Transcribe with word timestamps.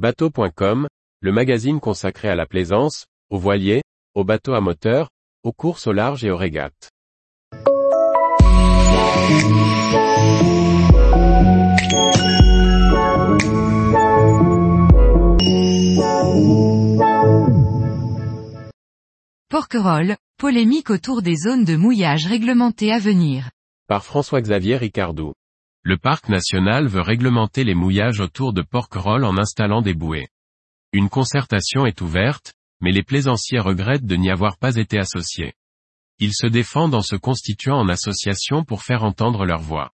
Bateau.com, 0.00 0.88
le 1.20 1.30
magazine 1.30 1.78
consacré 1.78 2.30
à 2.30 2.34
la 2.34 2.46
plaisance, 2.46 3.04
aux 3.28 3.36
voiliers, 3.36 3.82
aux 4.14 4.24
bateaux 4.24 4.54
à 4.54 4.62
moteur, 4.62 5.10
aux 5.44 5.52
courses 5.52 5.86
au 5.86 5.92
large 5.92 6.24
et 6.24 6.30
aux 6.30 6.38
régates. 6.38 6.88
Porquerolles, 19.50 20.16
polémique 20.38 20.88
autour 20.88 21.20
des 21.20 21.36
zones 21.36 21.64
de 21.64 21.76
mouillage 21.76 22.24
réglementées 22.24 22.90
à 22.90 22.98
venir. 22.98 23.50
Par 23.86 24.02
François-Xavier 24.02 24.78
Ricardou. 24.78 25.34
Le 25.82 25.96
parc 25.96 26.28
national 26.28 26.88
veut 26.88 27.00
réglementer 27.00 27.64
les 27.64 27.74
mouillages 27.74 28.20
autour 28.20 28.52
de 28.52 28.60
Porquerolles 28.60 29.24
en 29.24 29.38
installant 29.38 29.80
des 29.80 29.94
bouées. 29.94 30.28
Une 30.92 31.08
concertation 31.08 31.86
est 31.86 32.02
ouverte, 32.02 32.52
mais 32.82 32.92
les 32.92 33.02
plaisanciers 33.02 33.60
regrettent 33.60 34.04
de 34.04 34.16
n'y 34.16 34.30
avoir 34.30 34.58
pas 34.58 34.76
été 34.76 34.98
associés. 34.98 35.54
Ils 36.18 36.34
se 36.34 36.46
défendent 36.46 36.94
en 36.94 37.00
se 37.00 37.16
constituant 37.16 37.78
en 37.78 37.88
association 37.88 38.62
pour 38.62 38.82
faire 38.82 39.04
entendre 39.04 39.46
leur 39.46 39.62
voix. 39.62 39.90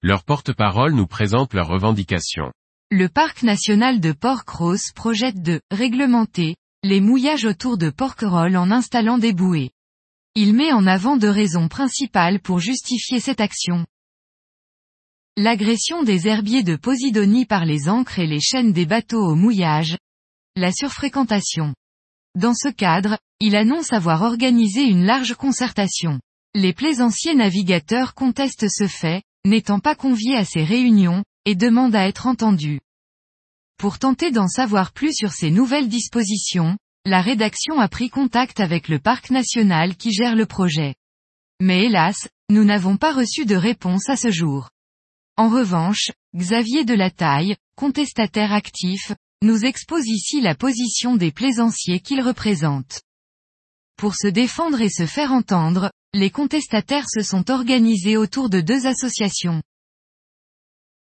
Leur 0.00 0.22
porte-parole 0.22 0.92
nous 0.92 1.08
présente 1.08 1.54
leurs 1.54 1.68
revendications. 1.68 2.52
Le 2.92 3.08
parc 3.08 3.42
national 3.42 3.98
de 3.98 4.12
Port-Cros 4.12 4.76
projette 4.94 5.42
de 5.42 5.60
réglementer 5.72 6.54
les 6.84 7.00
mouillages 7.00 7.46
autour 7.46 7.78
de 7.78 7.90
Porquerolles 7.90 8.56
en 8.56 8.70
installant 8.70 9.18
des 9.18 9.32
bouées. 9.32 9.70
Il 10.36 10.54
met 10.54 10.72
en 10.72 10.86
avant 10.86 11.16
deux 11.16 11.30
raisons 11.30 11.66
principales 11.66 12.38
pour 12.38 12.60
justifier 12.60 13.18
cette 13.18 13.40
action. 13.40 13.86
L'agression 15.38 16.02
des 16.02 16.28
herbiers 16.28 16.62
de 16.62 16.76
Posidonie 16.76 17.44
par 17.44 17.66
les 17.66 17.90
ancres 17.90 18.18
et 18.18 18.26
les 18.26 18.40
chaînes 18.40 18.72
des 18.72 18.86
bateaux 18.86 19.22
au 19.22 19.34
mouillage. 19.34 19.98
La 20.56 20.72
surfréquentation. 20.72 21.74
Dans 22.34 22.54
ce 22.54 22.68
cadre, 22.68 23.18
il 23.40 23.54
annonce 23.54 23.92
avoir 23.92 24.22
organisé 24.22 24.84
une 24.84 25.04
large 25.04 25.34
concertation. 25.34 26.20
Les 26.54 26.72
plaisanciers 26.72 27.34
navigateurs 27.34 28.14
contestent 28.14 28.70
ce 28.70 28.86
fait, 28.86 29.24
n'étant 29.44 29.78
pas 29.78 29.94
conviés 29.94 30.36
à 30.36 30.46
ces 30.46 30.64
réunions, 30.64 31.22
et 31.44 31.54
demandent 31.54 31.96
à 31.96 32.08
être 32.08 32.26
entendus. 32.26 32.80
Pour 33.76 33.98
tenter 33.98 34.30
d'en 34.30 34.48
savoir 34.48 34.90
plus 34.90 35.12
sur 35.12 35.32
ces 35.32 35.50
nouvelles 35.50 35.90
dispositions, 35.90 36.78
la 37.04 37.20
rédaction 37.20 37.78
a 37.78 37.88
pris 37.88 38.08
contact 38.08 38.58
avec 38.58 38.88
le 38.88 39.00
parc 39.00 39.28
national 39.28 39.96
qui 39.96 40.12
gère 40.12 40.34
le 40.34 40.46
projet. 40.46 40.94
Mais 41.60 41.84
hélas, 41.84 42.26
nous 42.48 42.64
n'avons 42.64 42.96
pas 42.96 43.12
reçu 43.12 43.44
de 43.44 43.54
réponse 43.54 44.08
à 44.08 44.16
ce 44.16 44.30
jour. 44.30 44.70
En 45.38 45.50
revanche, 45.50 46.12
Xavier 46.34 46.86
Delataille, 46.86 47.56
contestataire 47.76 48.52
actif, 48.52 49.12
nous 49.42 49.66
expose 49.66 50.06
ici 50.06 50.40
la 50.40 50.54
position 50.54 51.14
des 51.14 51.30
plaisanciers 51.30 52.00
qu'il 52.00 52.22
représente. 52.22 53.02
Pour 53.98 54.14
se 54.14 54.28
défendre 54.28 54.80
et 54.80 54.88
se 54.88 55.04
faire 55.04 55.32
entendre, 55.32 55.90
les 56.14 56.30
contestataires 56.30 57.04
se 57.06 57.20
sont 57.20 57.50
organisés 57.50 58.16
autour 58.16 58.48
de 58.48 58.62
deux 58.62 58.86
associations. 58.86 59.62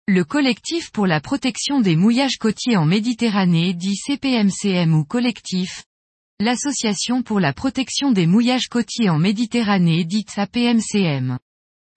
Le 0.07 0.25
collectif 0.25 0.93
pour 0.93 1.09
la 1.09 1.21
protection 1.21 1.81
des 1.81 1.97
mouillages 1.97 2.39
côtiers 2.39 2.77
en 2.77 2.85
Méditerranée 2.85 3.75
dit 3.75 3.97
CPMCM 3.97 4.95
ou 4.95 5.05
collectif. 5.05 5.85
L'Association 6.39 7.23
pour 7.23 7.41
la 7.41 7.53
protection 7.53 8.13
des 8.13 8.27
mouillages 8.27 8.69
côtiers 8.69 9.11
en 9.11 9.19
Méditerranée 9.19 10.05
dite 10.05 10.31
APMCM. 10.37 11.39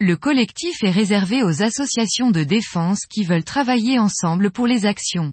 Le 0.05 0.17
collectif 0.17 0.83
est 0.83 0.91
réservé 0.91 1.43
aux 1.43 1.63
associations 1.63 2.29
de 2.29 2.43
défense 2.43 3.05
qui 3.05 3.23
veulent 3.23 3.45
travailler 3.45 3.99
ensemble 3.99 4.51
pour 4.51 4.67
les 4.67 4.85
actions. 4.85 5.31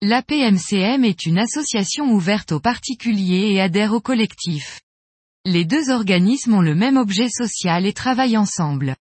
L'APMCM 0.00 1.04
est 1.04 1.26
une 1.26 1.38
association 1.38 2.12
ouverte 2.12 2.52
aux 2.52 2.60
particuliers 2.60 3.50
et 3.50 3.60
adhère 3.60 3.94
au 3.94 4.00
collectif. 4.00 4.80
Les 5.44 5.64
deux 5.64 5.90
organismes 5.90 6.54
ont 6.54 6.60
le 6.60 6.76
même 6.76 6.96
objet 6.96 7.28
social 7.28 7.84
et 7.84 7.92
travaillent 7.92 8.36
ensemble. 8.36 8.94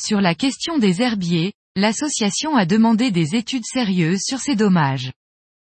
Sur 0.00 0.20
la 0.20 0.36
question 0.36 0.78
des 0.78 1.02
herbiers, 1.02 1.52
l'association 1.74 2.54
a 2.54 2.66
demandé 2.66 3.10
des 3.10 3.34
études 3.34 3.66
sérieuses 3.66 4.22
sur 4.22 4.38
ces 4.38 4.54
dommages. 4.54 5.10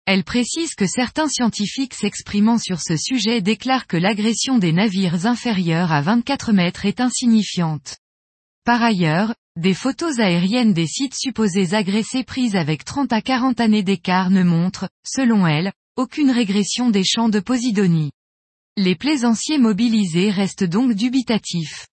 Elle 0.05 0.25
précise 0.25 0.75
que 0.75 0.89
certains 0.89 1.28
scientifiques 1.28 1.95
s'exprimant 1.95 2.59
sur 2.59 2.81
ce 2.81 2.97
sujet 2.97 3.41
déclarent 3.41 3.87
que 3.87 3.97
l'agression 3.97 4.59
des 4.59 4.72
navires 4.72 5.27
inférieurs 5.27 5.93
à 5.93 6.00
24 6.00 6.53
mètres 6.53 6.87
est 6.87 7.00
insignifiante. 7.00 8.02
Par 8.65 8.81
ailleurs, 8.81 9.34
des 9.56 9.75
photos 9.75 10.21
aériennes 10.21 10.73
des 10.73 10.87
sites 10.87 11.17
supposés 11.17 11.75
agressés 11.75 12.23
prises 12.23 12.55
avec 12.55 12.84
30 12.84 13.12
à 13.12 13.21
40 13.21 13.59
années 13.61 13.83
d'écart 13.83 14.31
ne 14.31 14.45
montrent, 14.45 14.89
selon 15.05 15.47
elle, 15.49 15.73
aucune 15.97 16.31
régression 16.31 16.89
des 16.89 17.03
champs 17.05 17.28
de 17.28 17.41
Posidonie. 17.41 18.12
Les 18.77 18.95
plaisanciers 18.95 19.59
mobilisés 19.59 20.31
restent 20.31 20.65
donc 20.65 20.95
dubitatifs. 20.95 21.89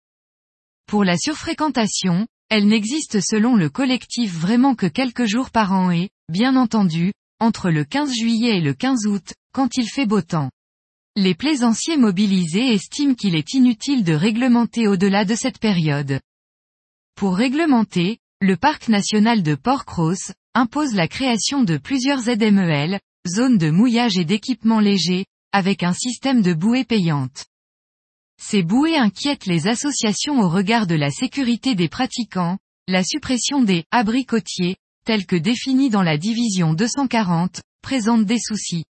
Pour 0.87 1.05
la 1.05 1.16
surfréquentation, 1.16 2.26
elle 2.50 2.66
n'existe 2.66 3.21
selon 3.21 3.55
le 3.55 3.71
collectif 3.71 4.32
vraiment 4.32 4.75
que 4.75 4.87
quelques 4.87 5.25
jours 5.25 5.50
par 5.50 5.72
an 5.72 5.91
et, 5.93 6.10
bien 6.28 6.56
entendu, 6.56 7.12
entre 7.38 7.71
le 7.71 7.84
15 7.84 8.12
juillet 8.12 8.59
et 8.59 8.60
le 8.60 8.75
15 8.75 9.06
août, 9.06 9.34
quand 9.53 9.76
il 9.76 9.88
fait 9.88 10.06
beau 10.06 10.21
temps. 10.21 10.50
Les 11.15 11.34
plaisanciers 11.34 11.97
mobilisés 11.97 12.75
estiment 12.75 13.15
qu'il 13.15 13.37
est 13.37 13.55
inutile 13.55 14.05
de 14.05 14.12
réglementer 14.12 14.88
au-delà 14.88 15.25
de 15.25 15.34
cette 15.34 15.59
période. 15.59 16.21
Pour 17.16 17.34
réglementer, 17.34 18.19
le 18.43 18.59
parc 18.59 18.88
national 18.88 19.43
de 19.43 19.54
Port-Cros 19.54 20.34
impose 20.54 20.93
la 20.93 21.09
création 21.09 21.62
de 21.65 21.78
plusieurs 21.78 22.25
ZMEL, 22.25 23.00
zones 23.27 23.56
de 23.56 23.71
mouillage 23.71 24.19
et 24.19 24.27
d'équipement 24.27 24.81
léger, 24.81 25.25
avec 25.50 25.82
un 25.82 25.94
système 25.94 26.43
de 26.43 26.53
bouées 26.53 26.84
payantes. 26.84 27.47
Ces 28.38 28.62
bouées 28.62 28.99
inquiètent 28.99 29.47
les 29.47 29.66
associations 29.66 30.41
au 30.41 30.50
regard 30.50 30.87
de 30.87 30.94
la 30.94 31.10
sécurité 31.10 31.75
des 31.75 31.88
pratiquants, 31.88 32.59
la 32.87 33.03
suppression 33.03 33.62
des 33.62 33.84
abris 33.91 34.26
côtiers, 34.26 34.76
tels 35.06 35.25
que 35.25 35.37
définis 35.37 35.88
dans 35.88 36.03
la 36.03 36.19
division 36.19 36.75
240, 36.75 37.62
présente 37.81 38.26
des 38.26 38.38
soucis. 38.38 38.84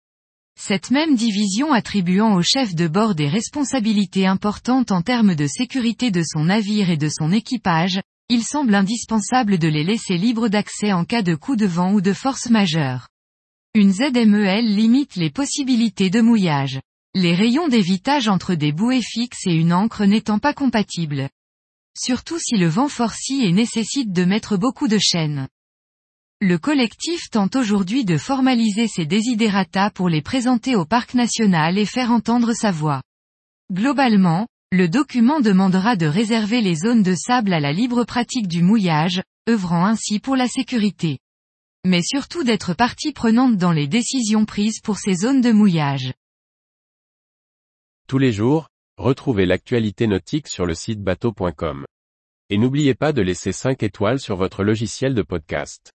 Cette 0.56 0.92
même 0.92 1.16
division 1.16 1.72
attribuant 1.72 2.34
au 2.36 2.42
chef 2.42 2.76
de 2.76 2.86
bord 2.86 3.16
des 3.16 3.28
responsabilités 3.28 4.28
importantes 4.28 4.92
en 4.92 5.02
termes 5.02 5.34
de 5.34 5.48
sécurité 5.48 6.12
de 6.12 6.22
son 6.22 6.44
navire 6.44 6.88
et 6.88 6.96
de 6.96 7.08
son 7.08 7.32
équipage, 7.32 8.00
il 8.28 8.44
semble 8.44 8.74
indispensable 8.74 9.58
de 9.58 9.68
les 9.68 9.84
laisser 9.84 10.16
libres 10.16 10.48
d'accès 10.48 10.92
en 10.92 11.04
cas 11.04 11.22
de 11.22 11.34
coup 11.34 11.56
de 11.56 11.66
vent 11.66 11.92
ou 11.92 12.00
de 12.00 12.12
force 12.12 12.48
majeure. 12.50 13.08
Une 13.74 13.92
ZMEL 13.92 14.74
limite 14.74 15.16
les 15.16 15.30
possibilités 15.30 16.10
de 16.10 16.20
mouillage 16.20 16.80
les 17.14 17.34
rayons 17.34 17.68
d'évitage 17.68 18.28
entre 18.28 18.54
des 18.54 18.72
bouées 18.72 19.02
fixes 19.02 19.46
et 19.46 19.52
une 19.52 19.74
encre 19.74 20.06
n'étant 20.06 20.38
pas 20.38 20.54
compatibles. 20.54 21.28
Surtout 21.94 22.38
si 22.38 22.56
le 22.56 22.68
vent 22.68 22.88
forcit 22.88 23.44
et 23.44 23.52
nécessite 23.52 24.12
de 24.12 24.24
mettre 24.24 24.56
beaucoup 24.56 24.88
de 24.88 24.98
chaînes. 24.98 25.46
Le 26.40 26.56
collectif 26.56 27.28
tente 27.30 27.54
aujourd'hui 27.54 28.06
de 28.06 28.16
formaliser 28.16 28.88
ses 28.88 29.04
desiderata 29.04 29.90
pour 29.90 30.08
les 30.08 30.22
présenter 30.22 30.74
au 30.74 30.86
parc 30.86 31.12
national 31.12 31.76
et 31.76 31.84
faire 31.84 32.10
entendre 32.10 32.54
sa 32.54 32.72
voix. 32.72 33.02
Globalement, 33.70 34.46
le 34.72 34.88
document 34.88 35.40
demandera 35.40 35.96
de 35.96 36.06
réserver 36.06 36.62
les 36.62 36.76
zones 36.76 37.02
de 37.02 37.14
sable 37.14 37.52
à 37.52 37.60
la 37.60 37.74
libre 37.74 38.04
pratique 38.04 38.48
du 38.48 38.62
mouillage, 38.62 39.22
œuvrant 39.46 39.84
ainsi 39.84 40.18
pour 40.18 40.34
la 40.34 40.48
sécurité. 40.48 41.18
Mais 41.84 42.00
surtout 42.00 42.42
d'être 42.42 42.72
partie 42.72 43.12
prenante 43.12 43.58
dans 43.58 43.72
les 43.72 43.86
décisions 43.86 44.46
prises 44.46 44.80
pour 44.80 44.96
ces 44.96 45.14
zones 45.14 45.42
de 45.42 45.52
mouillage. 45.52 46.14
Tous 48.08 48.16
les 48.16 48.32
jours, 48.32 48.68
retrouvez 48.96 49.44
l'actualité 49.44 50.06
nautique 50.06 50.48
sur 50.48 50.64
le 50.64 50.74
site 50.74 51.02
bateau.com. 51.02 51.84
Et 52.48 52.56
n'oubliez 52.56 52.94
pas 52.94 53.12
de 53.12 53.20
laisser 53.20 53.52
5 53.52 53.82
étoiles 53.82 54.20
sur 54.20 54.36
votre 54.36 54.64
logiciel 54.64 55.14
de 55.14 55.22
podcast. 55.22 55.92